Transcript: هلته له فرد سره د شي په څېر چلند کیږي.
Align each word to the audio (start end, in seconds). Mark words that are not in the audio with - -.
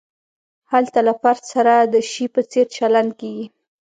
هلته 0.71 0.99
له 1.07 1.13
فرد 1.21 1.43
سره 1.53 1.73
د 1.93 1.95
شي 2.11 2.25
په 2.33 2.41
څېر 2.51 2.65
چلند 2.77 3.11
کیږي. 3.19 3.45